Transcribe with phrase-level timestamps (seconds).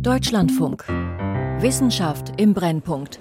[0.00, 0.84] Deutschlandfunk.
[1.60, 3.18] Wissenschaft im Brennpunkt.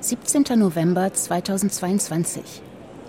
[0.00, 0.58] 17.
[0.58, 2.62] November 2022.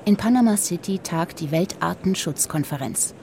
[0.06, 3.14] In Panama City tagt die Weltartenschutzkonferenz.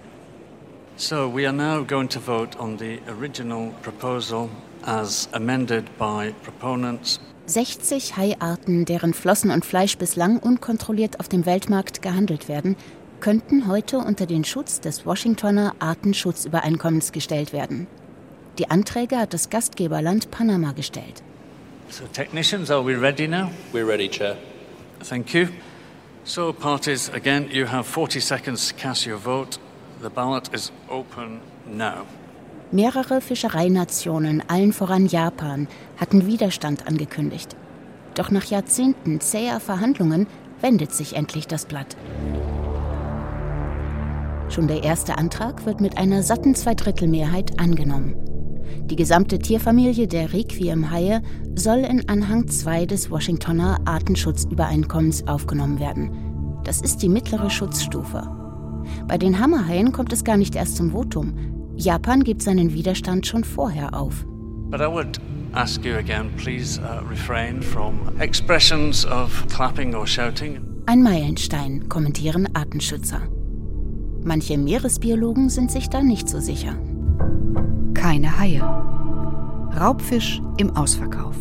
[0.96, 4.48] So we are now going to vote on the original proposal
[4.82, 12.02] as amended by proponents 60 Haiarten, deren Flossen und Fleisch bislang unkontrolliert auf dem Weltmarkt
[12.02, 12.76] gehandelt werden,
[13.20, 17.86] könnten heute unter den Schutz des Washingtoner Artenschutzübereinkommens gestellt werden.
[18.58, 21.22] Die Anträge hat das Gastgeberland Panama gestellt.
[21.90, 23.50] So technicians, are we ready now?
[23.72, 24.36] We're ready, Chair.
[25.02, 25.48] Thank you.
[26.24, 29.58] So parties, again, you have 40 seconds to cast your vote.
[30.02, 32.06] The ballot is open now.
[32.72, 37.54] Mehrere Fischereinationen, allen voran Japan, hatten Widerstand angekündigt.
[38.14, 40.26] Doch nach Jahrzehnten zäher Verhandlungen
[40.60, 41.96] wendet sich endlich das Blatt.
[44.48, 48.25] Schon der erste Antrag wird mit einer satten Zweidrittelmehrheit angenommen.
[48.84, 51.22] Die gesamte Tierfamilie der Requiem-Haie
[51.54, 56.10] soll in Anhang 2 des Washingtoner Artenschutzübereinkommens aufgenommen werden.
[56.64, 58.28] Das ist die mittlere Schutzstufe.
[59.08, 61.34] Bei den Hammerhaien kommt es gar nicht erst zum Votum.
[61.76, 64.24] Japan gibt seinen Widerstand schon vorher auf.
[64.70, 65.20] But I would
[65.52, 70.60] ask you again, please uh, refrain from expressions of clapping or shouting.
[70.86, 73.22] Ein Meilenstein, kommentieren Artenschützer.
[74.22, 76.76] Manche Meeresbiologen sind sich da nicht so sicher.
[77.96, 78.60] Keine Haie.
[78.60, 81.34] Raubfisch im Ausverkauf.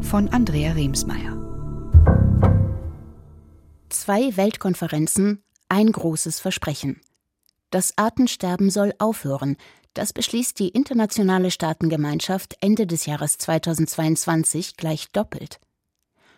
[0.00, 1.36] Von Andrea Remsmeier.
[3.90, 7.00] Zwei Weltkonferenzen, ein großes Versprechen.
[7.70, 9.56] Das Artensterben soll aufhören.
[9.94, 15.60] Das beschließt die internationale Staatengemeinschaft Ende des Jahres 2022 gleich doppelt.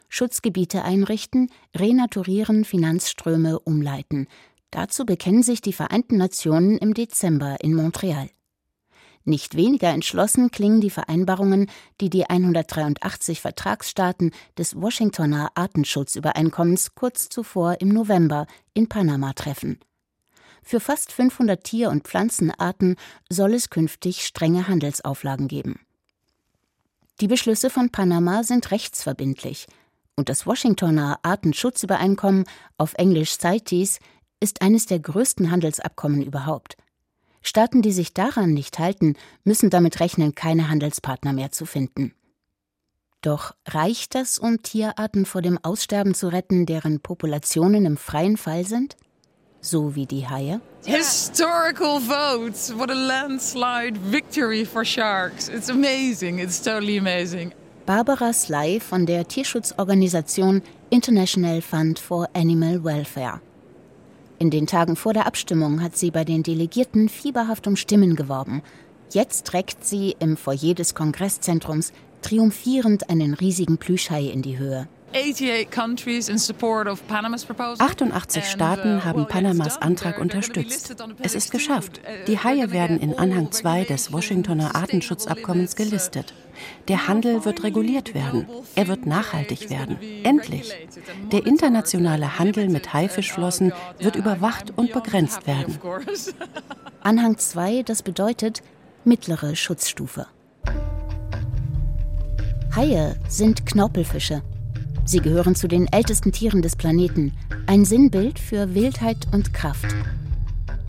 [0.08, 4.26] Schutzgebiete einrichten, renaturieren, Finanzströme umleiten.
[4.72, 8.28] Dazu bekennen sich die Vereinten Nationen im Dezember in Montreal.
[9.28, 17.78] Nicht weniger entschlossen klingen die Vereinbarungen, die die 183 Vertragsstaaten des Washingtoner Artenschutzübereinkommens kurz zuvor
[17.82, 19.80] im November in Panama treffen.
[20.62, 22.96] Für fast 500 Tier- und Pflanzenarten
[23.28, 25.78] soll es künftig strenge Handelsauflagen geben.
[27.20, 29.66] Die Beschlüsse von Panama sind rechtsverbindlich
[30.16, 32.46] und das Washingtoner Artenschutzübereinkommen
[32.78, 33.98] auf Englisch CITES
[34.40, 36.78] ist eines der größten Handelsabkommen überhaupt.
[37.48, 39.14] Staaten, die sich daran nicht halten,
[39.44, 42.14] müssen damit rechnen, keine Handelspartner mehr zu finden.
[43.20, 48.64] Doch reicht das, um Tierarten vor dem Aussterben zu retten, deren Populationen im freien Fall
[48.64, 48.96] sind?
[49.60, 50.60] so wie die Haie?
[50.84, 52.72] Historical votes.
[52.76, 55.48] What a landslide victory for sharks.
[55.48, 56.38] It's amazing.
[56.38, 57.52] It's totally amazing.
[57.86, 63.40] Barbara Sly von der Tierschutzorganisation International Fund for Animal Welfare.
[64.40, 68.62] In den Tagen vor der Abstimmung hat sie bei den Delegierten fieberhaft um Stimmen geworben.
[69.10, 74.86] Jetzt trägt sie im Foyer des Kongresszentrums triumphierend einen riesigen Plüschhai in die Höhe.
[77.78, 80.94] 88 Staaten uh, haben Panamas Antrag unterstützt.
[81.20, 81.98] Es ist geschafft.
[81.98, 86.34] Uh, Die Haie werden in Anhang 2 des Washingtoner Artenschutzabkommens gelistet.
[86.88, 88.46] Der Handel wird reguliert werden.
[88.74, 89.98] Er wird nachhaltig werden.
[90.24, 90.74] Endlich.
[91.32, 95.78] Der internationale Handel mit Haifischflossen wird überwacht und begrenzt werden.
[97.00, 98.62] Anhang 2, das bedeutet
[99.04, 100.26] mittlere Schutzstufe.
[102.74, 104.42] Haie sind Knorpelfische.
[105.04, 107.32] Sie gehören zu den ältesten Tieren des Planeten,
[107.66, 109.86] ein Sinnbild für Wildheit und Kraft.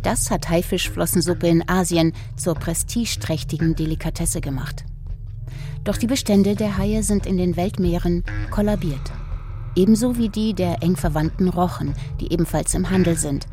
[0.03, 4.85] Das hat Haifischflossensuppe in Asien zur prestigeträchtigen Delikatesse gemacht.
[5.89, 9.01] Doch die Bestände der Haie sind in den Weltmeeren kollabiert.
[9.75, 13.47] Ebenso wie die der eng verwandten Rochen, die ebenfalls im Handel sind.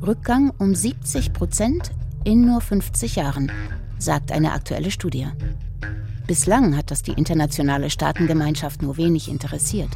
[0.00, 1.90] Rückgang um 70 Prozent
[2.22, 3.50] in nur 50 Jahren,
[3.98, 5.26] sagt eine aktuelle Studie.
[6.28, 9.90] Bislang hat das die internationale Staatengemeinschaft nur wenig interessiert.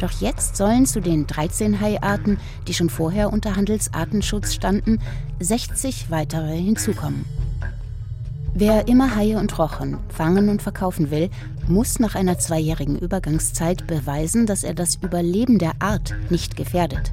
[0.00, 4.98] Doch jetzt sollen zu den 13 Haiarten, die schon vorher unter Handelsartenschutz standen,
[5.38, 7.24] 60 weitere hinzukommen.
[8.54, 11.30] Wer immer Haie und Rochen fangen und verkaufen will,
[11.68, 17.12] muss nach einer zweijährigen Übergangszeit beweisen, dass er das Überleben der Art nicht gefährdet.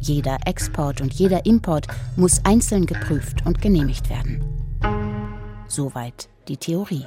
[0.00, 4.44] Jeder Export und jeder Import muss einzeln geprüft und genehmigt werden.
[5.66, 7.06] Soweit die Theorie.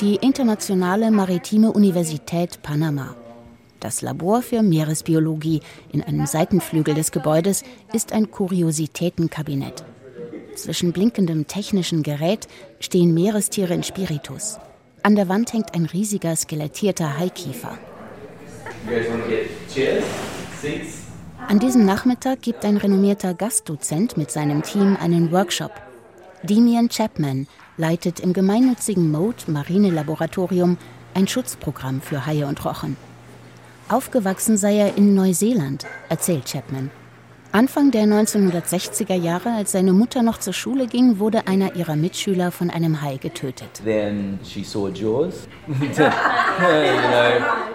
[0.00, 3.14] Die Internationale Maritime Universität Panama.
[3.80, 5.60] Das Labor für Meeresbiologie
[5.92, 7.62] in einem Seitenflügel des Gebäudes
[7.92, 9.84] ist ein Kuriositätenkabinett.
[10.54, 12.48] Zwischen blinkendem technischen Gerät
[12.80, 14.58] stehen Meerestiere in Spiritus.
[15.02, 17.78] An der Wand hängt ein riesiger skelettierter Haikiefer.
[21.48, 25.72] An diesem Nachmittag gibt ein renommierter Gastdozent mit seinem Team einen Workshop.
[26.42, 27.46] Demian Chapman
[27.76, 30.78] leitet im gemeinnützigen Mode Marinelaboratorium
[31.14, 32.96] ein Schutzprogramm für Haie und Rochen.
[33.88, 36.90] Aufgewachsen sei er in Neuseeland, erzählt Chapman.
[37.52, 42.50] Anfang der 1960er Jahre, als seine Mutter noch zur Schule ging, wurde einer ihrer Mitschüler
[42.50, 43.80] von einem Hai getötet.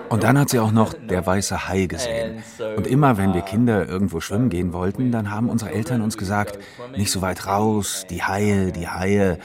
[0.09, 2.43] Und dann hat sie auch noch der weiße Hai gesehen.
[2.75, 6.59] Und immer, wenn wir Kinder irgendwo schwimmen gehen wollten, dann haben unsere Eltern uns gesagt,
[6.97, 9.39] nicht so weit raus, die Haie, die Haie.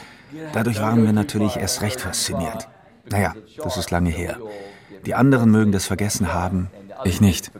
[0.53, 2.69] Dadurch waren wir natürlich erst recht fasziniert.
[3.09, 4.39] Naja, das ist lange her.
[5.05, 6.71] Die anderen mögen das vergessen haben,
[7.05, 7.51] ich nicht.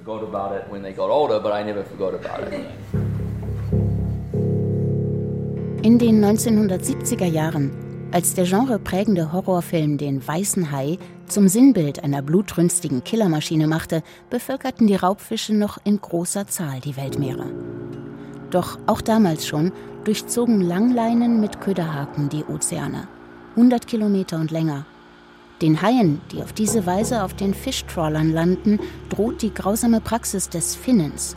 [5.83, 7.71] In den 1970er Jahren,
[8.13, 14.95] als der genreprägende Horrorfilm den Weißen Hai zum Sinnbild einer blutrünstigen Killermaschine machte, bevölkerten die
[14.95, 17.47] Raubfische noch in großer Zahl die Weltmeere.
[18.51, 19.73] Doch auch damals schon
[20.05, 23.09] durchzogen Langleinen mit Köderhaken die Ozeane.
[23.57, 24.87] 100 Kilometer und länger
[25.63, 30.77] den Haien, die auf diese Weise auf den Fischtrawlern landen, droht die grausame Praxis des
[30.77, 31.37] Finnens.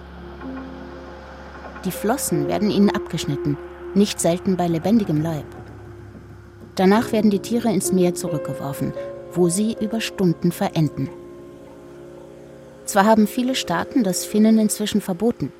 [1.85, 3.57] Die Flossen werden ihnen abgeschnitten,
[3.95, 5.45] nicht selten bei lebendigem Leib.
[6.75, 8.93] Danach werden die Tiere ins Meer zurückgeworfen,
[9.33, 11.09] wo sie über Stunden verenden.
[12.85, 15.51] Zwar haben viele Staaten das Finnen inzwischen verboten.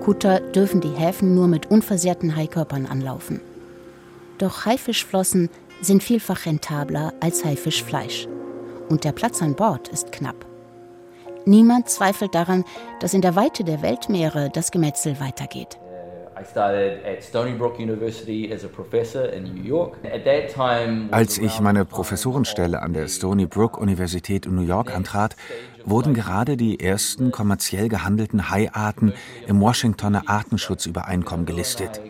[0.00, 3.40] Kutter dürfen die Häfen nur mit unversehrten Haikörpern anlaufen.
[4.38, 5.50] Doch Haifischflossen
[5.80, 8.28] sind vielfach rentabler als Haifischfleisch.
[8.88, 10.46] Und der Platz an Bord ist knapp.
[11.46, 12.64] Niemand zweifelt daran,
[13.00, 15.78] dass in der Weite der Weltmeere das Gemetzel weitergeht.
[21.10, 25.36] Als ich meine Professorenstelle an der Stony Brook Universität in New York antrat,
[25.84, 29.12] wurden gerade die ersten kommerziell gehandelten Haiarten
[29.46, 32.00] im Washingtoner Artenschutzübereinkommen gelistet.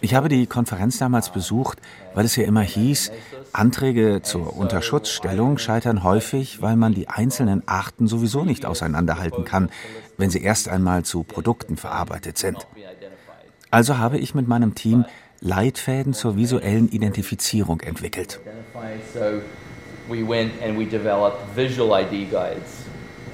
[0.00, 1.78] Ich habe die Konferenz damals besucht,
[2.14, 3.12] weil es ja immer hieß,
[3.52, 9.70] Anträge zur Unterschutzstellung scheitern häufig, weil man die einzelnen Arten sowieso nicht auseinanderhalten kann,
[10.16, 12.66] wenn sie erst einmal zu Produkten verarbeitet sind.
[13.70, 15.04] Also habe ich mit meinem Team
[15.40, 18.40] Leitfäden zur visuellen Identifizierung entwickelt.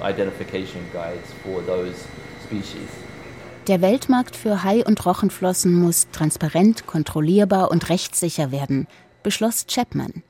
[0.01, 2.07] identification guides for those
[2.43, 3.00] species.
[3.67, 8.87] Der Weltmarkt für Hai- und Rochenflossen muss transparent, kontrollierbar und rechtssicher werden,
[9.21, 10.23] beschloss Chapman.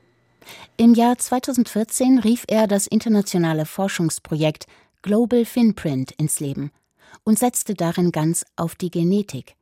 [0.76, 4.66] Im Jahr 2014 rief er das internationale Forschungsprojekt
[5.00, 6.72] Global Finprint ins Leben
[7.24, 9.56] und setzte darin ganz auf die Genetik.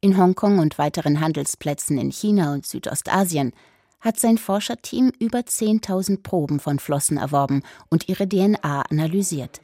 [0.00, 3.52] In Hongkong und weiteren Handelsplätzen in China und Südostasien
[4.00, 9.62] hat sein Forscherteam über 10.000 Proben von Flossen erworben und ihre DNA analysiert.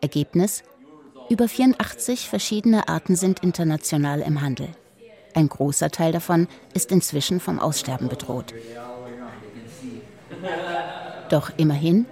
[0.00, 0.64] Ergebnis
[1.30, 4.68] über 84 verschiedene Arten sind international im Handel.
[5.34, 8.54] Ein großer Teil davon ist inzwischen vom Aussterben bedroht.
[11.30, 12.06] Doch immerhin,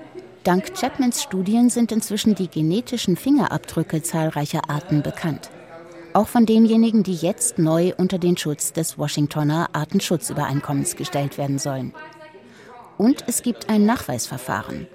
[0.44, 5.50] dank Chapmans Studien sind inzwischen die genetischen Fingerabdrücke zahlreicher Arten bekannt.
[6.14, 11.94] Auch von denjenigen, die jetzt neu unter den Schutz des Washingtoner Artenschutzübereinkommens gestellt werden sollen.
[12.98, 14.86] Und es gibt ein Nachweisverfahren.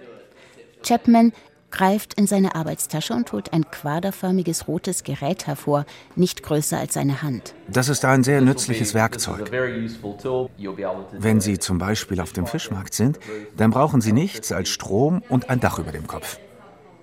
[0.84, 1.34] Chapman
[1.72, 5.86] greift in seine Arbeitstasche und holt ein quaderförmiges rotes Gerät hervor,
[6.16, 7.54] nicht größer als seine Hand.
[7.68, 9.52] Das ist ein sehr nützliches Werkzeug.
[9.52, 13.20] Wenn Sie zum Beispiel auf dem Fischmarkt sind,
[13.56, 16.40] dann brauchen Sie nichts als Strom und ein Dach über dem Kopf.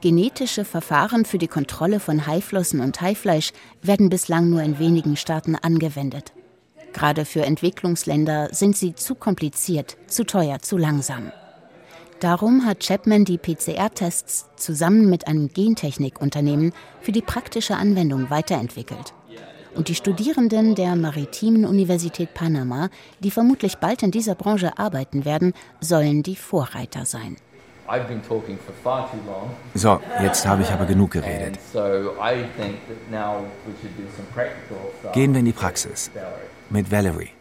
[0.00, 5.56] Genetische Verfahren für die Kontrolle von Haiflossen und Haifleisch werden bislang nur in wenigen Staaten
[5.56, 6.34] angewendet.
[6.92, 11.32] Gerade für Entwicklungsländer sind sie zu kompliziert, zu teuer, zu langsam.
[12.24, 19.12] Darum hat Chapman die PCR-Tests zusammen mit einem Gentechnikunternehmen für die praktische Anwendung weiterentwickelt.
[19.74, 22.88] Und die Studierenden der Maritimen Universität Panama,
[23.20, 27.36] die vermutlich bald in dieser Branche arbeiten werden, sollen die Vorreiter sein.
[29.74, 31.58] So, jetzt habe ich aber genug geredet.
[35.12, 36.10] Gehen wir in die Praxis
[36.70, 37.33] mit Valerie.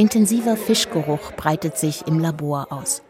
[0.00, 3.02] Intensiver Fischgeruch breitet sich im Labor aus.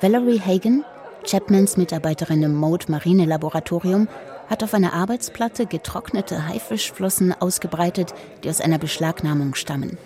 [0.00, 0.84] Valerie Hagen,
[1.26, 4.06] Chapmans Mitarbeiterin im Mode Marine Laboratorium,
[4.48, 8.14] hat auf einer Arbeitsplatte getrocknete Haifischflossen ausgebreitet,
[8.44, 9.98] die aus einer Beschlagnahmung stammen.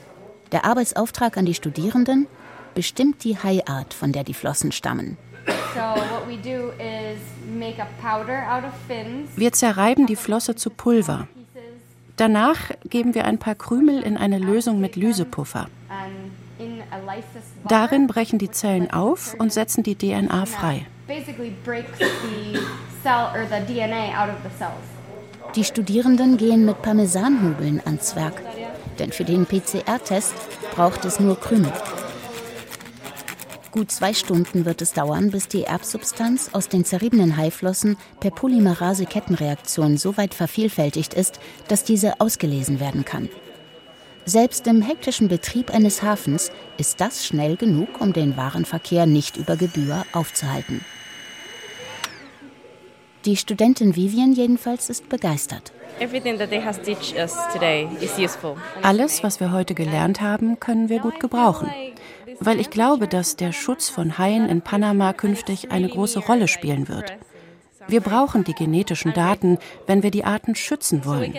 [0.53, 2.27] Der Arbeitsauftrag an die Studierenden
[2.75, 5.19] bestimmt die Haiart, von der die Flossen stammen.
[9.37, 11.29] Wir zerreiben die Flosse zu Pulver.
[12.17, 15.69] Danach geben wir ein paar Krümel in eine Lösung mit Lysepuffer.
[17.69, 20.87] Darin brechen die Zellen auf und setzen die DNA frei.
[25.55, 28.41] Die Studierenden gehen mit Parmesanhügeln ans Werk,
[28.99, 30.35] denn für den PCR-Test
[30.75, 31.73] braucht es nur Krümel.
[33.73, 39.97] Gut zwei Stunden wird es dauern, bis die Erbsubstanz aus den zerriebenen Haiflossen per Polymerase-Kettenreaktion
[39.97, 43.31] so weit vervielfältigt ist, dass diese ausgelesen werden kann.
[44.25, 49.57] Selbst im hektischen Betrieb eines Hafens ist das schnell genug, um den Warenverkehr nicht über
[49.57, 50.85] Gebühr aufzuhalten.
[53.25, 55.73] Die Studentin Vivian jedenfalls ist begeistert.
[58.83, 61.71] Alles, was wir heute gelernt haben, können wir gut gebrauchen.
[62.41, 66.89] Weil ich glaube, dass der Schutz von Haien in Panama künftig eine große Rolle spielen
[66.89, 67.13] wird.
[67.89, 71.35] Wir brauchen die genetischen Daten, wenn wir die Arten schützen wollen.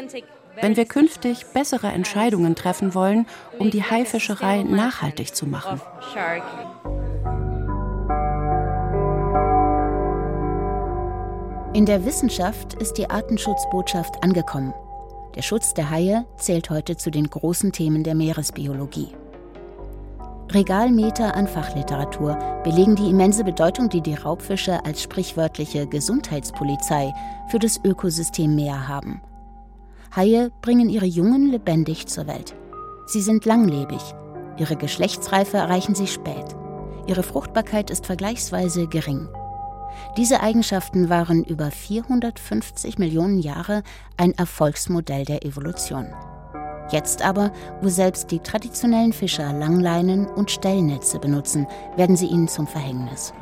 [0.61, 3.25] Wenn wir künftig bessere Entscheidungen treffen wollen,
[3.59, 5.81] um die Haifischerei nachhaltig zu machen.
[11.73, 14.73] In der Wissenschaft ist die Artenschutzbotschaft angekommen.
[15.35, 19.15] Der Schutz der Haie zählt heute zu den großen Themen der Meeresbiologie.
[20.51, 27.11] Regalmeter an Fachliteratur belegen die immense Bedeutung, die die Raubfische als sprichwörtliche Gesundheitspolizei
[27.47, 29.19] für das Ökosystem Meer haben.
[30.15, 32.55] Haie bringen ihre Jungen lebendig zur Welt.
[33.07, 34.01] Sie sind langlebig.
[34.57, 36.55] Ihre Geschlechtsreife erreichen sie spät.
[37.07, 39.27] Ihre Fruchtbarkeit ist vergleichsweise gering.
[40.15, 43.81] Diese Eigenschaften waren über 450 Millionen Jahre
[44.15, 46.13] ein Erfolgsmodell der Evolution.
[46.91, 47.51] Jetzt aber,
[47.81, 51.65] wo selbst die traditionellen Fischer Langleinen und Stellnetze benutzen,
[51.95, 53.33] werden sie ihnen zum Verhängnis.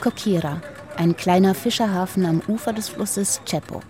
[0.00, 0.60] Kokira,
[0.96, 3.80] ein kleiner Fischerhafen am Ufer des Flusses Chepo.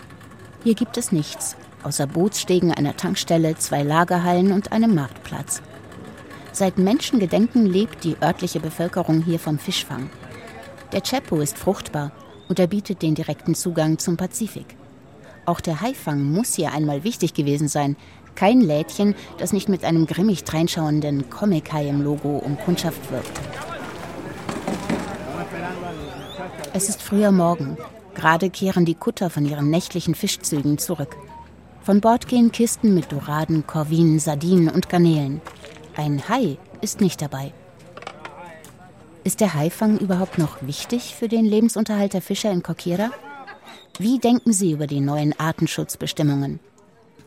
[0.62, 5.61] Hier gibt es nichts, außer Bootsstegen einer Tankstelle, zwei Lagerhallen und einem Marktplatz.
[6.52, 10.08] Seit Menschengedenken lebt die örtliche Bevölkerung hier vom Fischfang.
[10.92, 12.12] Der Chepo ist fruchtbar
[12.49, 14.76] und er bietet den direkten Zugang zum Pazifik.
[15.46, 17.96] Auch der Haifang muss hier einmal wichtig gewesen sein.
[18.34, 23.40] Kein Lädchen, das nicht mit einem grimmig dreinschauenden Comic-Hai im Logo um Kundschaft wirkt.
[26.76, 27.76] Es ist früher Morgen.
[28.16, 31.16] Gerade kehren die Kutter von ihren nächtlichen Fischzügen zurück.
[31.83, 35.40] Von Bord gehen Kisten mit Doraden, Korvinen, Sardinen und Garnelen.
[35.95, 37.52] Ein Hai ist nicht dabei.
[39.23, 43.12] Ist der Haifang überhaupt noch wichtig für den Lebensunterhalt der Fischer in Kokira?
[44.00, 46.59] Wie denken Sie über die neuen Artenschutzbestimmungen?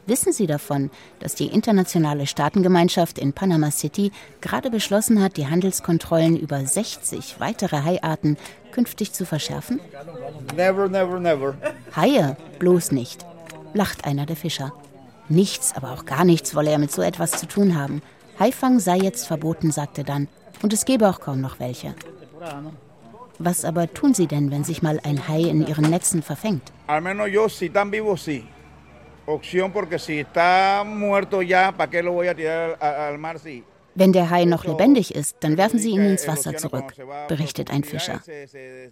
[0.08, 6.40] Wissen Sie davon, dass die internationale Staatengemeinschaft in Panama City gerade beschlossen hat, die Handelskontrollen
[6.40, 8.38] über 60 weitere Haiarten
[8.72, 9.82] künftig zu verschärfen?
[10.56, 11.56] Never, never, never.
[11.94, 13.26] Haie, bloß nicht,
[13.74, 14.72] lacht einer der Fischer.
[15.28, 18.02] Nichts, aber auch gar nichts wolle er mit so etwas zu tun haben.
[18.40, 20.30] Haifang sei jetzt verboten, sagte dann,
[20.64, 21.94] und es gäbe auch kaum noch welche.
[23.40, 26.72] Was aber tun Sie denn, wenn sich mal ein Hai in Ihren Netzen verfängt?
[33.96, 36.94] Wenn der Hai noch lebendig ist, dann werfen Sie ihn ins Wasser zurück,
[37.28, 38.22] berichtet ein Fischer.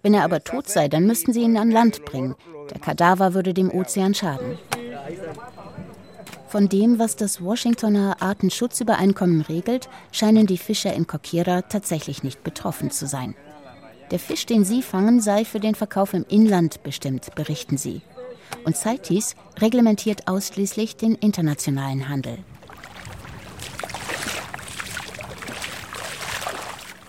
[0.01, 2.35] Wenn er aber tot sei, dann müssten Sie ihn an Land bringen.
[2.71, 4.57] Der Kadaver würde dem Ozean schaden.
[6.47, 12.91] Von dem, was das Washingtoner Artenschutzübereinkommen regelt, scheinen die Fischer in Kokira tatsächlich nicht betroffen
[12.91, 13.35] zu sein.
[14.11, 18.01] Der Fisch, den sie fangen, sei für den Verkauf im Inland bestimmt, berichten sie.
[18.63, 22.39] Und CITES reglementiert ausschließlich den internationalen Handel.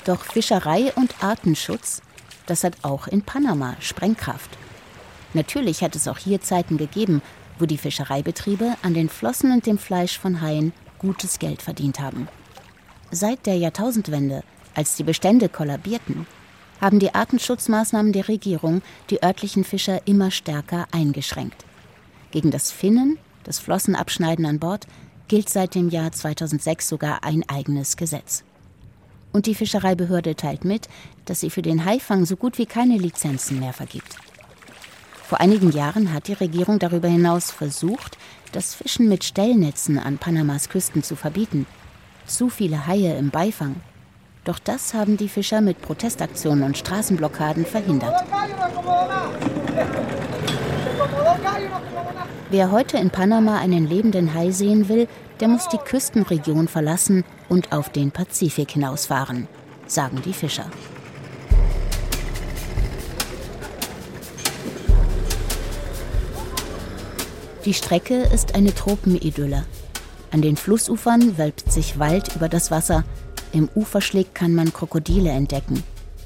[0.05, 2.01] Doch Fischerei und Artenschutz,
[2.47, 4.51] das hat auch in Panama Sprengkraft.
[5.35, 7.23] Natürlich hat es auch hier Zeiten gegeben,
[7.59, 12.29] wo die Fischereibetriebe an den Flossen und dem Fleisch von Haien gutes Geld verdient haben.
[13.11, 16.27] Seit der Jahrtausendwende, als die Bestände kollabierten,
[16.81, 21.65] haben die Artenschutzmaßnahmen der Regierung die örtlichen Fischer immer stärker eingeschränkt.
[22.31, 24.87] Gegen das Finnen, das Flossenabschneiden an Bord,
[25.29, 28.45] gilt seit dem Jahr 2006 sogar ein eigenes Gesetz.
[29.33, 30.89] Und die Fischereibehörde teilt mit,
[31.25, 34.17] dass sie für den Haifang so gut wie keine Lizenzen mehr vergibt.
[35.23, 38.17] Vor einigen Jahren hat die Regierung darüber hinaus versucht,
[38.53, 41.67] das Fischen mit Stellnetzen an Panamas Küsten zu verbieten.
[42.27, 43.77] Zu viele Haie im Beifang.
[44.47, 48.15] Doch das haben die Fischer mit Protestaktionen und Straßenblockaden verhindert.
[52.51, 55.09] Wer heute in Panama einen lebenden Hai sehen will,
[55.41, 59.49] der muss die Küstenregion verlassen und auf den Pazifik hinausfahren,
[59.89, 60.71] sagen die Fischer.
[67.65, 69.65] Die Strecke ist eine Tropenidylle.
[70.31, 73.05] An den Flussufern wölbt sich Wald über das Wasser.
[73.53, 75.83] Im Uferschlick kann man Krokodile entdecken,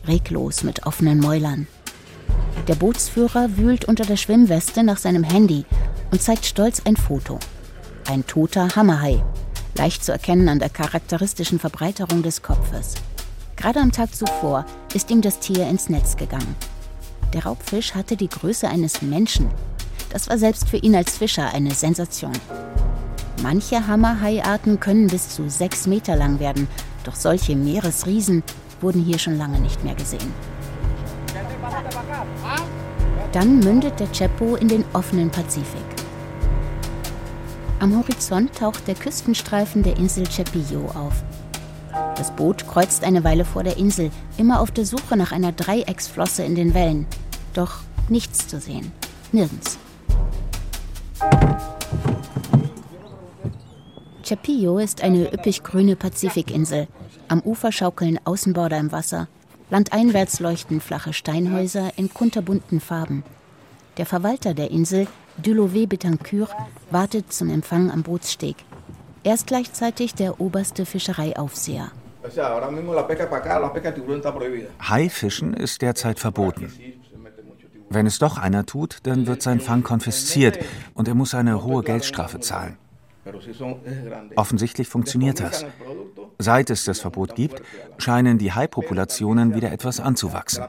[0.07, 1.67] reglos mit offenen Mäulern.
[2.67, 5.65] Der Bootsführer wühlt unter der Schwimmweste nach seinem Handy
[6.11, 7.39] und zeigt stolz ein Foto.
[8.09, 9.23] Ein toter Hammerhai,
[9.77, 12.95] leicht zu erkennen an der charakteristischen Verbreiterung des Kopfes.
[13.57, 14.65] Gerade am Tag zuvor
[14.95, 16.57] ist ihm das Tier ins Netz gegangen.
[17.35, 19.51] Der Raubfisch hatte die Größe eines Menschen.
[20.11, 22.33] Das war selbst für ihn als Fischer eine Sensation.
[23.43, 26.69] Manche Hammerhaiarten können bis zu sechs Meter lang werden,
[27.05, 28.43] doch solche Meeresriesen
[28.83, 30.33] wurden hier schon lange nicht mehr gesehen.
[33.33, 35.81] Dann mündet der Chepo in den offenen Pazifik.
[37.79, 41.23] Am Horizont taucht der Küstenstreifen der Insel Chepillo auf.
[42.17, 46.43] Das Boot kreuzt eine Weile vor der Insel, immer auf der Suche nach einer Dreiecksflosse
[46.43, 47.07] in den Wellen.
[47.55, 47.79] Doch
[48.11, 48.93] nichts zu sehen.
[49.33, 49.79] Nirgends.
[54.31, 56.87] Chapillo ist eine üppig grüne Pazifikinsel.
[57.27, 59.27] Am Ufer schaukeln Außenborder im Wasser.
[59.71, 63.25] Landeinwärts leuchten flache Steinhäuser in kunterbunten Farben.
[63.97, 66.55] Der Verwalter der Insel, Dulové Betancourt,
[66.93, 68.55] wartet zum Empfang am Bootssteg.
[69.25, 71.91] Er ist gleichzeitig der oberste Fischereiaufseher.
[74.89, 76.73] Haifischen ist derzeit verboten.
[77.89, 80.61] Wenn es doch einer tut, dann wird sein Fang konfisziert
[80.95, 82.79] und er muss eine hohe Geldstrafe zahlen.
[84.37, 85.65] Offensichtlich funktioniert das.
[86.39, 87.63] Seit es das Verbot gibt,
[87.99, 90.65] scheinen die Haipopulationen wieder etwas anzuwachsen.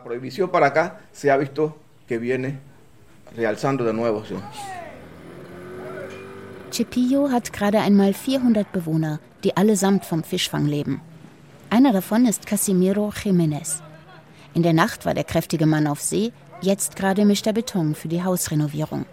[6.71, 11.01] Chipillo hat gerade einmal 400 Bewohner, die allesamt vom Fischfang leben.
[11.69, 13.81] Einer davon ist Casimiro Jiménez.
[14.53, 18.09] In der Nacht war der kräftige Mann auf See, jetzt gerade mischt er Beton für
[18.09, 19.05] die Hausrenovierung.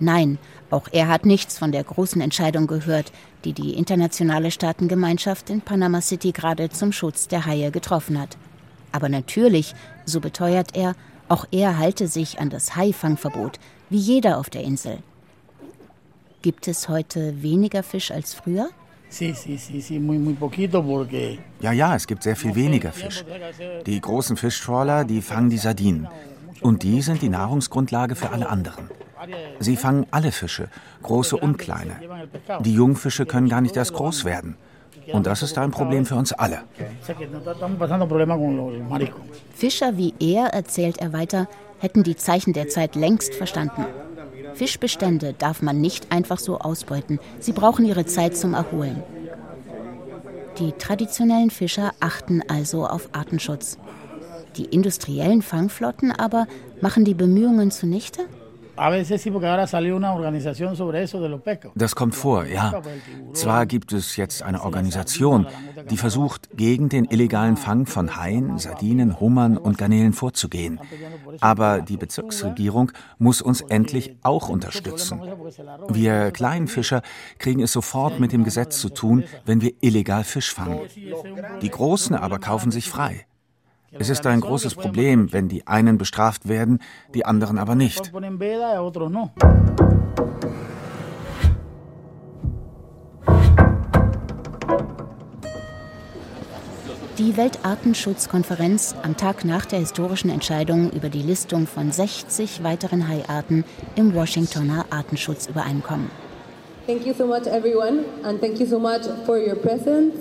[0.00, 0.38] Nein,
[0.70, 3.12] auch er hat nichts von der großen Entscheidung gehört,
[3.44, 8.36] die die internationale Staatengemeinschaft in Panama City gerade zum Schutz der Haie getroffen hat.
[8.92, 9.74] Aber natürlich,
[10.04, 10.94] so beteuert er,
[11.28, 13.58] auch er halte sich an das Haifangverbot,
[13.90, 14.98] wie jeder auf der Insel.
[16.42, 18.70] Gibt es heute weniger Fisch als früher?
[21.60, 23.24] Ja, ja, es gibt sehr viel weniger Fisch.
[23.86, 26.08] Die großen Fischtrawler, die fangen die Sardinen.
[26.60, 28.90] Und die sind die Nahrungsgrundlage für alle anderen.
[29.58, 30.68] Sie fangen alle Fische,
[31.02, 31.96] große und kleine.
[32.60, 34.56] Die Jungfische können gar nicht erst groß werden.
[35.12, 36.62] Und das ist ein Problem für uns alle.
[39.54, 43.86] Fischer wie er, erzählt er weiter, hätten die Zeichen der Zeit längst verstanden.
[44.54, 47.20] Fischbestände darf man nicht einfach so ausbeuten.
[47.38, 49.02] Sie brauchen ihre Zeit zum Erholen.
[50.58, 53.78] Die traditionellen Fischer achten also auf Artenschutz.
[54.56, 56.48] Die industriellen Fangflotten aber
[56.80, 58.22] machen die Bemühungen zunichte?
[61.74, 62.82] Das kommt vor, ja.
[63.32, 65.46] Zwar gibt es jetzt eine Organisation,
[65.90, 70.80] die versucht, gegen den illegalen Fang von Haien, Sardinen, Hummern und Garnelen vorzugehen.
[71.40, 75.20] Aber die Bezirksregierung muss uns endlich auch unterstützen.
[75.88, 77.02] Wir kleinen Fischer
[77.38, 80.80] kriegen es sofort mit dem Gesetz zu tun, wenn wir illegal Fisch fangen.
[81.62, 83.26] Die Großen aber kaufen sich frei.
[83.92, 86.80] Es ist ein großes Problem, wenn die einen bestraft werden,
[87.14, 88.12] die anderen aber nicht.
[97.16, 103.64] Die Weltartenschutzkonferenz am Tag nach der historischen Entscheidung über die Listung von 60 weiteren Haiarten
[103.96, 106.10] im Washingtoner Artenschutzübereinkommen.
[106.86, 110.14] Thank you so much everyone and thank you so much for your presence,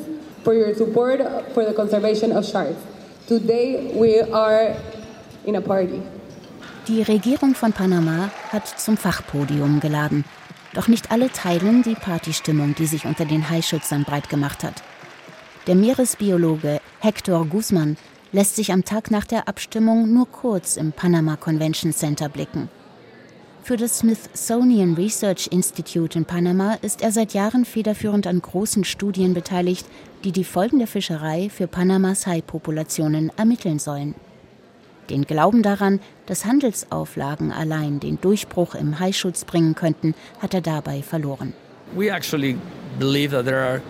[0.43, 1.21] for your support
[1.53, 2.96] for the conservation of sharks.
[3.27, 4.73] Today we are
[5.45, 6.01] in a party.
[6.87, 10.23] Die Regierung von Panama hat zum Fachpodium geladen.
[10.73, 14.81] Doch nicht alle teilen die Partystimmung, die sich unter den Haischützern breit gemacht hat.
[15.67, 17.97] Der Meeresbiologe Hector Guzman
[18.31, 22.69] lässt sich am Tag nach der Abstimmung nur kurz im Panama Convention Center blicken.
[23.67, 29.33] Für das Smithsonian Research Institute in Panama ist er seit Jahren federführend an großen Studien
[29.33, 29.85] beteiligt,
[30.23, 34.15] die die Folgen der Fischerei für Panamas Haipopulationen ermitteln sollen.
[35.09, 41.01] Den Glauben daran, dass Handelsauflagen allein den Durchbruch im Haischutz bringen könnten, hat er dabei
[41.01, 41.51] verloren.
[41.93, 42.55] We actually
[42.97, 43.81] believe that there are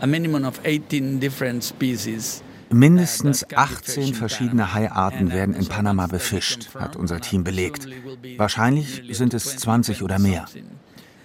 [0.00, 6.94] a minimum of 18 different species Mindestens 18 verschiedene Haiarten werden in Panama befischt, hat
[6.94, 7.88] unser Team belegt.
[8.36, 10.46] Wahrscheinlich sind es 20 oder mehr.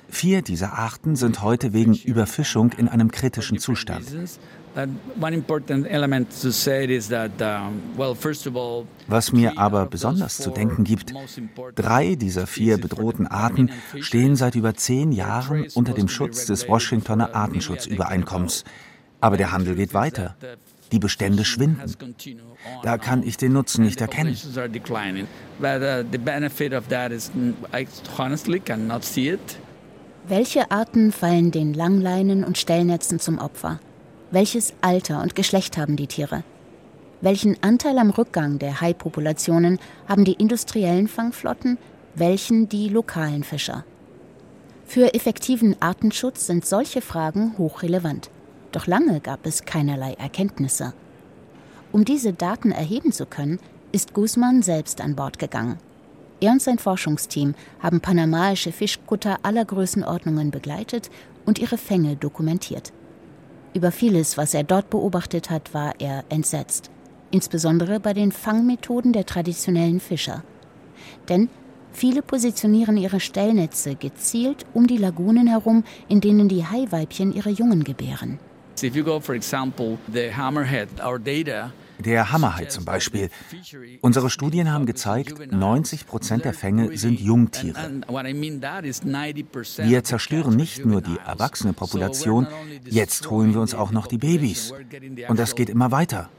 [0.10, 4.06] Vier dieser Arten sind heute wegen Überfischung in einem kritischen Zustand.
[9.08, 11.14] Was mir aber besonders zu denken gibt,
[11.76, 17.34] drei dieser vier bedrohten Arten stehen seit über zehn Jahren unter dem Schutz des Washingtoner
[17.34, 18.64] Artenschutzübereinkommens.
[19.22, 20.36] Aber der Handel geht weiter.
[20.92, 21.82] Die Bestände schwinden.
[22.84, 24.38] Da kann ich den Nutzen nicht erkennen.
[30.28, 33.80] Welche Arten fallen den Langleinen und Stellnetzen zum Opfer?
[34.32, 36.44] Welches Alter und Geschlecht haben die Tiere?
[37.22, 41.78] Welchen Anteil am Rückgang der Haipopulationen haben die industriellen Fangflotten,
[42.16, 43.86] welchen die lokalen Fischer?
[44.86, 48.30] Für effektiven Artenschutz sind solche Fragen hochrelevant.
[48.76, 50.92] Doch lange gab es keinerlei Erkenntnisse.
[51.94, 53.58] Um diese Daten erheben zu können,
[53.94, 55.78] ist Guzman selbst an Bord gegangen.
[56.42, 61.10] Er und sein Forschungsteam haben panamaische Fischkutter aller Größenordnungen begleitet
[61.46, 62.92] und ihre Fänge dokumentiert.
[63.74, 66.92] Über vieles, was er dort beobachtet hat, war er entsetzt.
[67.32, 70.44] Insbesondere bei den Fangmethoden der traditionellen Fischer.
[71.30, 71.48] Denn
[71.94, 77.86] viele positionieren ihre Stellnetze gezielt um die Lagunen herum, in denen die Haiweibchen ihre Jungen
[77.86, 78.38] gebären.
[82.00, 83.30] Der Hammerhai zum Beispiel.
[84.02, 88.02] Unsere Studien haben gezeigt, 90 Prozent der Fänge sind Jungtiere.
[89.78, 92.48] Wir zerstören nicht nur die erwachsene Population,
[92.84, 94.74] jetzt holen wir uns auch noch die Babys.
[95.30, 96.30] Und das geht immer weiter.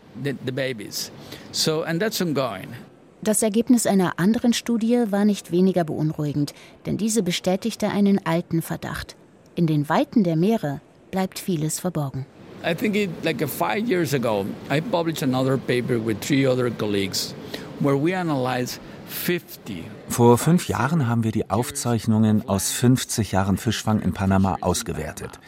[3.23, 6.53] Das Ergebnis einer anderen Studie war nicht weniger beunruhigend,
[6.85, 9.17] denn diese bestätigte einen alten Verdacht.
[9.55, 12.27] In den Weiten der Meere bleibt vieles verborgen.
[12.65, 17.35] I think it, like five years ago, I published another paper with three other colleagues
[17.81, 24.01] where we analyzed 50 vor fünf Jahren haben wir die Aufzeichnungen aus 50 Jahren Fischfang
[24.01, 25.41] in Panama ausgewertet.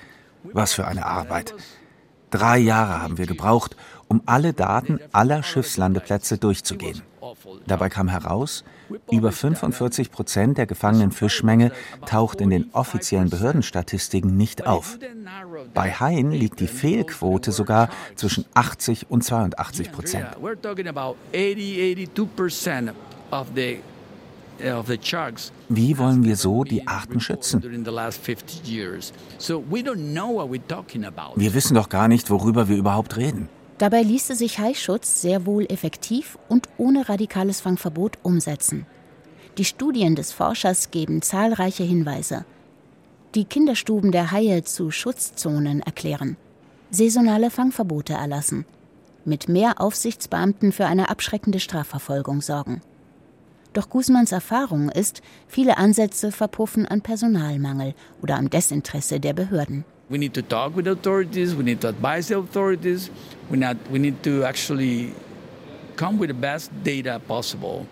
[0.45, 1.55] Was für eine Arbeit.
[2.31, 3.77] Drei Jahre haben wir gebraucht,
[4.09, 7.03] um alle Daten aller Schiffslandeplätze durchzugehen.
[7.67, 8.65] Dabei kam heraus,
[9.11, 11.73] über 45 Prozent der gefangenen Fischmenge
[12.07, 14.99] taucht in den offiziellen Behördenstatistiken nicht auf.
[15.75, 20.27] Bei Haien liegt die Fehlquote sogar zwischen 80 und 82 Prozent.
[25.69, 27.63] Wie wollen wir so die Arten schützen?
[31.37, 33.49] Wir wissen doch gar nicht, worüber wir überhaupt reden.
[33.79, 38.87] Dabei ließe sich Haischutz sehr wohl effektiv und ohne radikales Fangverbot umsetzen.
[39.57, 42.45] Die Studien des Forschers geben zahlreiche Hinweise.
[43.37, 46.37] Die Kinderstuben der Haie zu Schutzzonen erklären,
[46.91, 48.65] saisonale Fangverbote erlassen,
[49.25, 52.81] mit mehr Aufsichtsbeamten für eine abschreckende Strafverfolgung sorgen.
[53.75, 59.85] Doch Guzmans Erfahrung ist, viele Ansätze verpuffen an Personalmangel oder am Desinteresse der Behörden.
[60.11, 63.11] We need to talk with authorities, we need to advise the authorities,
[63.51, 65.13] we, not, we need to actually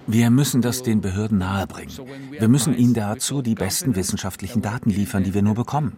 [0.06, 1.92] wir müssen das den Behörden nahebringen.
[2.30, 5.96] Wir müssen ihnen dazu die besten wissenschaftlichen Daten liefern, die wir nur bekommen.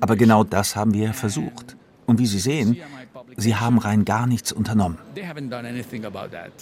[0.00, 1.76] Aber genau das haben wir versucht.
[2.04, 2.76] Und wie Sie sehen,
[3.36, 4.98] sie haben rein gar nichts unternommen.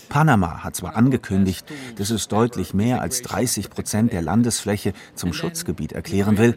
[0.09, 5.93] Panama hat zwar angekündigt, dass es deutlich mehr als 30 Prozent der Landesfläche zum Schutzgebiet
[5.93, 6.55] erklären will,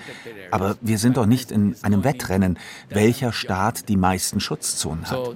[0.51, 2.57] aber wir sind doch nicht in einem Wettrennen,
[2.89, 5.35] welcher Staat die meisten Schutzzonen hat.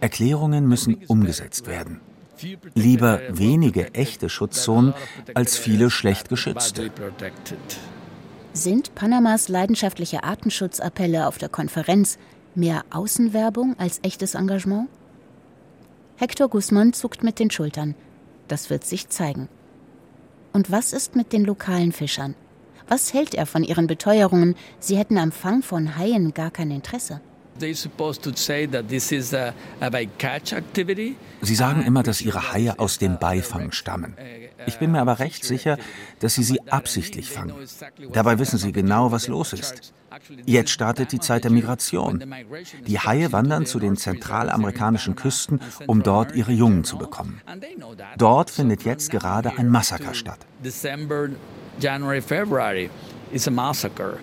[0.00, 2.00] Erklärungen müssen umgesetzt werden.
[2.74, 4.94] Lieber wenige echte Schutzzonen
[5.34, 6.90] als viele schlecht geschützte.
[8.56, 12.18] Sind Panamas leidenschaftliche Artenschutzappelle auf der Konferenz
[12.54, 14.88] mehr Außenwerbung als echtes Engagement?
[16.14, 17.96] Hector Guzman zuckt mit den Schultern.
[18.46, 19.48] Das wird sich zeigen.
[20.52, 22.36] Und was ist mit den lokalen Fischern?
[22.86, 27.20] Was hält er von ihren Beteuerungen, sie hätten am Fang von Haien gar kein Interesse?
[31.42, 34.16] Sie sagen immer, dass ihre Haie aus dem Beifang stammen.
[34.66, 35.78] Ich bin mir aber recht sicher,
[36.20, 37.54] dass sie sie absichtlich fangen.
[38.12, 39.92] Dabei wissen sie genau, was los ist.
[40.46, 42.24] Jetzt startet die Zeit der Migration.
[42.86, 47.40] Die Haie wandern zu den zentralamerikanischen Küsten, um dort ihre Jungen zu bekommen.
[48.16, 50.38] Dort findet jetzt gerade ein Massaker statt.
[51.80, 52.88] January, February
[53.32, 54.18] is a massacre.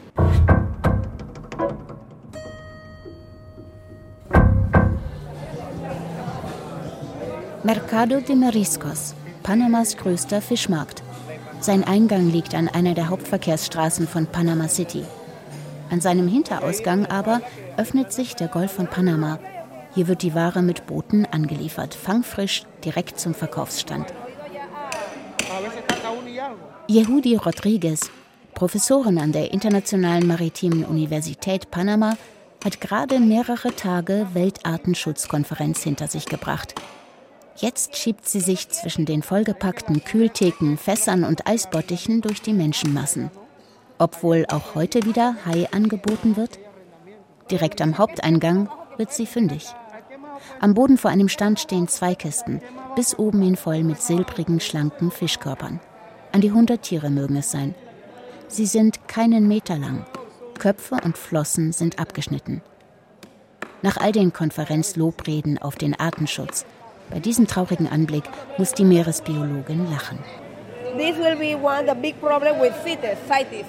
[7.64, 11.04] Mercado de Mariscos, Panamas größter Fischmarkt.
[11.60, 15.04] Sein Eingang liegt an einer der Hauptverkehrsstraßen von Panama City.
[15.92, 17.40] An seinem Hinterausgang aber
[17.78, 19.38] öffnet sich der Golf von Panama.
[19.94, 24.12] Hier wird die Ware mit Booten angeliefert, fangfrisch direkt zum Verkaufsstand.
[26.88, 28.10] Yehudi Rodriguez,
[28.56, 32.18] Professorin an der Internationalen Maritimen Universität Panama,
[32.66, 36.74] hat gerade mehrere Tage Weltartenschutzkonferenz hinter sich gebracht.
[37.56, 43.30] Jetzt schiebt sie sich zwischen den vollgepackten Kühltheken, Fässern und Eisbottichen durch die Menschenmassen.
[43.98, 46.58] Ob wohl auch heute wieder Hai angeboten wird?
[47.52, 49.68] Direkt am Haupteingang wird sie fündig.
[50.60, 52.62] Am Boden vor einem Stand stehen zwei Kisten,
[52.96, 55.80] bis oben hin voll mit silbrigen, schlanken Fischkörpern.
[56.32, 57.76] An die 100 Tiere mögen es sein.
[58.48, 60.06] Sie sind keinen Meter lang.
[60.58, 62.62] Köpfe und Flossen sind abgeschnitten.
[63.82, 66.66] Nach all den Konferenzlobreden auf den Artenschutz,
[67.12, 68.24] bei diesem traurigen Anblick
[68.58, 70.20] muss die Meeresbiologin lachen.
[70.98, 73.66] This will be one the big problem with CITES, CITES.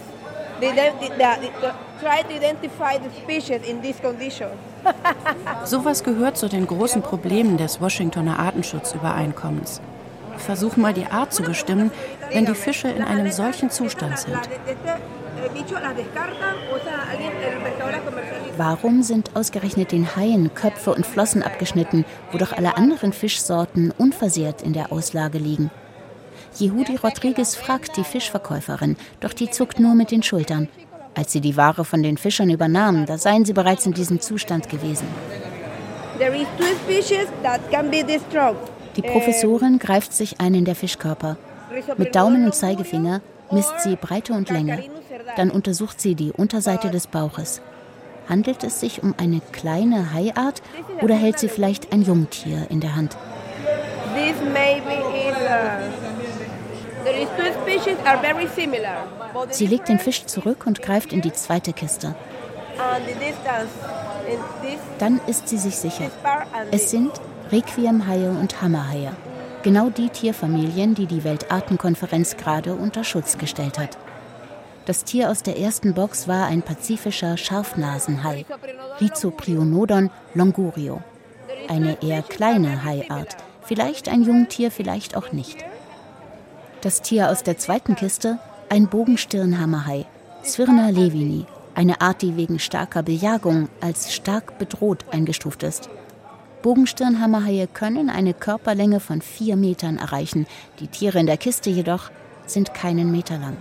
[0.61, 4.48] They, they, they, they try to identify the species in this condition.
[5.64, 9.81] Sowas gehört zu den großen Problemen des Washingtoner Artenschutzübereinkommens.
[10.38, 11.90] Versuch mal die Art zu bestimmen,
[12.33, 14.38] wenn die Fische in einem solchen Zustand sind.
[18.57, 24.62] Warum sind ausgerechnet den Haien Köpfe und Flossen abgeschnitten, wo doch alle anderen Fischsorten unversehrt
[24.62, 25.70] in der Auslage liegen?
[26.59, 30.68] Yehudi Rodriguez fragt die Fischverkäuferin, doch die zuckt nur mit den Schultern.
[31.14, 34.68] Als sie die Ware von den Fischern übernahmen, da seien sie bereits in diesem Zustand
[34.68, 35.07] gewesen.
[38.96, 41.37] Die Professorin greift sich einen der Fischkörper.
[41.96, 44.85] Mit Daumen und Zeigefinger misst sie Breite und Länge.
[45.37, 47.61] Dann untersucht sie die Unterseite des Bauches.
[48.29, 50.62] Handelt es sich um eine kleine Haiart
[51.01, 53.16] oder hält sie vielleicht ein Jungtier in der Hand?
[58.05, 58.18] A
[59.51, 62.14] Sie legt den Fisch zurück und greift in die zweite Kiste.
[64.99, 66.11] Dann ist sie sich sicher.
[66.71, 67.11] Es sind
[67.51, 69.12] Requiemhaie und Hammerhaie.
[69.62, 73.99] Genau die Tierfamilien, die die Weltartenkonferenz gerade unter Schutz gestellt hat.
[74.85, 78.45] Das Tier aus der ersten Box war ein pazifischer Scharfnasenhai,
[79.01, 81.03] Rhizoprionodon longurio.
[81.68, 85.64] Eine eher kleine Haiart, vielleicht ein Jungtier, vielleicht auch nicht.
[86.81, 90.05] Das Tier aus der zweiten Kiste, ein Bogenstirnhammerhai,
[90.42, 95.90] Zwirna levini, eine Art, die wegen starker Bejagung als stark bedroht eingestuft ist.
[96.62, 100.47] Bogenstirnhammerhaie können eine Körperlänge von vier Metern erreichen,
[100.81, 102.11] die Tiere in der Kiste jedoch
[102.47, 103.57] sind keinen Meter lang.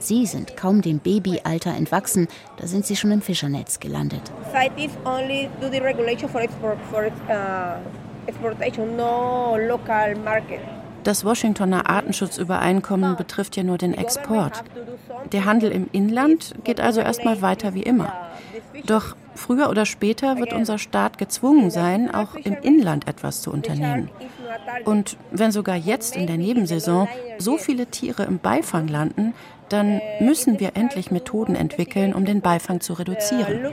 [0.00, 4.22] Sie sind kaum dem Babyalter entwachsen, da sind sie schon im Fischernetz gelandet.
[4.30, 4.50] Uh.
[11.02, 14.64] Das Washingtoner Artenschutzübereinkommen betrifft ja nur den Export.
[15.32, 18.12] Der Handel im Inland geht also erstmal weiter wie immer.
[18.86, 24.10] Doch früher oder später wird unser Staat gezwungen sein, auch im Inland etwas zu unternehmen.
[24.84, 27.08] Und wenn sogar jetzt in der Nebensaison
[27.38, 29.34] so viele Tiere im Beifang landen,
[29.70, 33.72] dann müssen wir endlich Methoden entwickeln, um den Beifang zu reduzieren.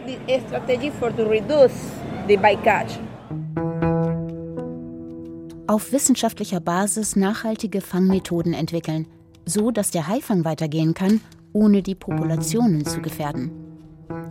[5.67, 9.05] auf wissenschaftlicher Basis nachhaltige Fangmethoden entwickeln,
[9.45, 11.21] so dass der Haifang weitergehen kann,
[11.53, 13.51] ohne die Populationen zu gefährden.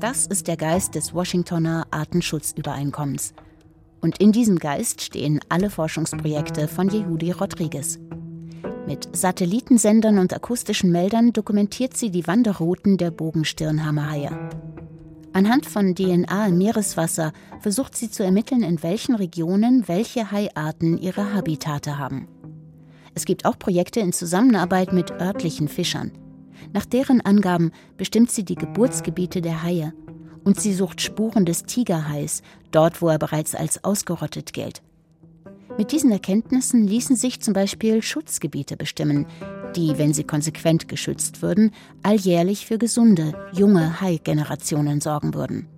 [0.00, 3.34] Das ist der Geist des Washingtoner Artenschutzübereinkommens.
[4.00, 7.98] Und in diesem Geist stehen alle Forschungsprojekte von Yehudi Rodriguez.
[8.86, 14.30] Mit Satellitensendern und akustischen Meldern dokumentiert sie die Wanderrouten der Bogenstirnhammerhaie.
[15.32, 21.34] Anhand von DNA im Meereswasser versucht sie zu ermitteln, in welchen Regionen welche Haiarten ihre
[21.34, 22.28] Habitate haben.
[23.14, 26.12] Es gibt auch Projekte in Zusammenarbeit mit örtlichen Fischern.
[26.72, 29.94] Nach deren Angaben bestimmt sie die Geburtsgebiete der Haie
[30.44, 34.80] und sie sucht Spuren des Tigerhais, dort wo er bereits als ausgerottet gilt.
[35.78, 39.26] Mit diesen Erkenntnissen ließen sich zum Beispiel Schutzgebiete bestimmen,
[39.76, 41.70] die, wenn sie konsequent geschützt würden,
[42.02, 45.68] alljährlich für gesunde, junge Hai-Generationen sorgen würden.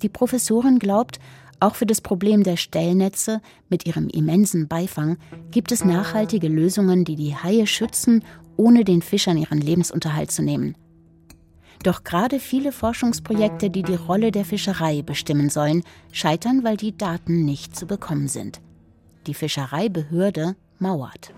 [0.00, 1.18] Die Professorin glaubt,
[1.60, 5.18] auch für das Problem der Stellnetze mit ihrem immensen Beifang
[5.50, 8.24] gibt es nachhaltige Lösungen, die die Haie schützen,
[8.56, 10.76] ohne den Fischern ihren Lebensunterhalt zu nehmen.
[11.82, 17.44] Doch gerade viele Forschungsprojekte, die die Rolle der Fischerei bestimmen sollen, scheitern, weil die Daten
[17.44, 18.60] nicht zu bekommen sind.
[19.26, 21.32] Die Fischereibehörde mauert.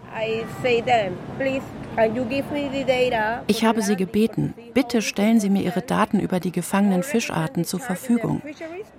[3.46, 7.80] Ich habe Sie gebeten, bitte stellen Sie mir Ihre Daten über die gefangenen Fischarten zur
[7.80, 8.42] Verfügung.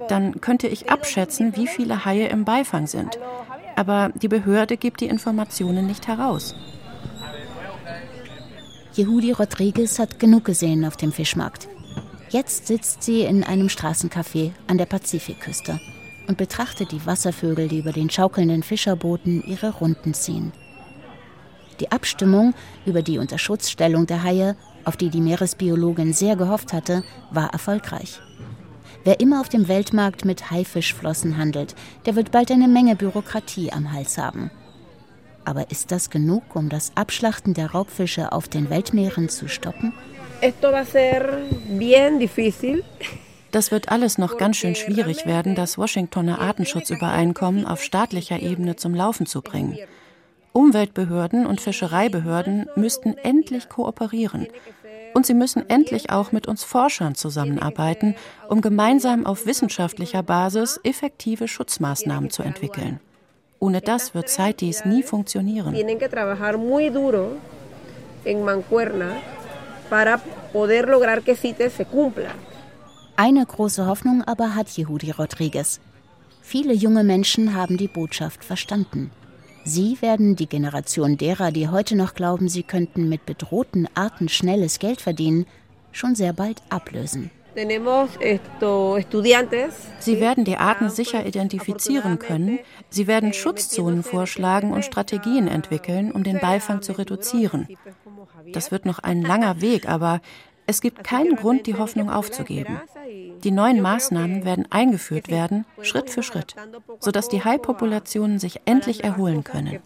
[0.08, 3.20] Dann könnte ich abschätzen, wie viele Haie im Beifang sind.
[3.76, 6.56] Aber die Behörde gibt die Informationen nicht heraus.
[8.96, 11.68] Yehudi Rodriguez hat genug gesehen auf dem Fischmarkt.
[12.30, 15.80] Jetzt sitzt sie in einem Straßencafé an der Pazifikküste
[16.28, 20.52] und betrachtet die Wasservögel, die über den schaukelnden Fischerbooten ihre Runden ziehen.
[21.80, 22.54] Die Abstimmung
[22.86, 28.20] über die Unterschutzstellung der Haie, auf die die Meeresbiologin sehr gehofft hatte, war erfolgreich.
[29.04, 33.94] Wer immer auf dem Weltmarkt mit Haifischflossen handelt, der wird bald eine Menge Bürokratie am
[33.94, 34.52] Hals haben.
[35.46, 39.94] Aber ist das genug, um das Abschlachten der Raubfische auf den Weltmeeren zu stoppen?
[43.58, 48.94] Das wird alles noch ganz schön schwierig werden, das Washingtoner Artenschutzübereinkommen auf staatlicher Ebene zum
[48.94, 49.80] Laufen zu bringen.
[50.54, 54.46] Umweltbehörden und Fischereibehörden müssten endlich kooperieren.
[55.16, 58.14] Und sie müssen endlich auch mit uns Forschern zusammenarbeiten,
[58.48, 63.00] um gemeinsam auf wissenschaftlicher Basis effektive Schutzmaßnahmen zu entwickeln.
[63.58, 65.74] Ohne das wird CITES nie funktionieren.
[73.20, 75.80] Eine große Hoffnung aber hat Yehudi Rodriguez.
[76.44, 79.10] Viele junge Menschen haben die Botschaft verstanden.
[79.64, 84.78] Sie werden die Generation derer, die heute noch glauben, sie könnten mit bedrohten Arten schnelles
[84.78, 85.48] Geld verdienen,
[85.92, 87.32] schon sehr bald ablösen.
[90.00, 92.60] Sie werden die Arten sicher identifizieren können.
[92.92, 97.68] Sie werden Schutzzonen vorschlagen und Strategien entwickeln, um den Beifang zu reduzieren.
[98.54, 100.22] Das wird noch ein langer Weg, aber
[100.68, 102.82] es gibt keinen Grund, die Hoffnung aufzugeben.
[103.44, 106.56] Die neuen Maßnahmen werden eingeführt werden, Schritt für Schritt,
[107.00, 109.80] sodass die Haipopulationen sich endlich erholen können.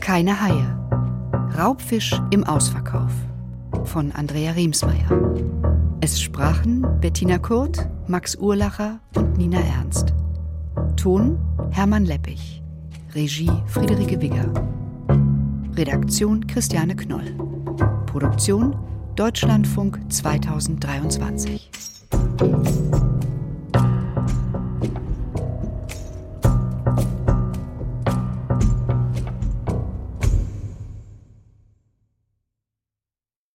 [0.00, 0.78] Keine Haie.
[1.58, 3.10] Raubfisch im Ausverkauf
[3.84, 5.08] von Andrea Riemsmeier.
[6.00, 10.12] Es sprachen Bettina Kurt, Max Urlacher und Nina Ernst.
[10.96, 11.38] Ton
[11.70, 12.62] Hermann Leppich.
[13.14, 14.52] Regie Friederike Wigger.
[15.76, 17.34] Redaktion Christiane Knoll.
[18.06, 18.76] Produktion
[19.14, 21.70] Deutschlandfunk 2023.